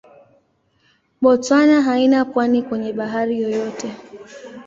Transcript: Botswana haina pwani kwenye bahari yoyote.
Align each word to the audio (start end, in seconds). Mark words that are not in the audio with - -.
Botswana 1.21 1.81
haina 1.81 2.25
pwani 2.25 2.61
kwenye 2.63 2.93
bahari 2.93 3.41
yoyote. 3.41 3.91